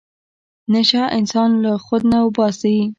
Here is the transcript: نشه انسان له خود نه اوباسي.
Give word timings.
نشه 0.73 1.01
انسان 1.17 1.49
له 1.63 1.71
خود 1.85 2.01
نه 2.11 2.17
اوباسي. 2.23 2.75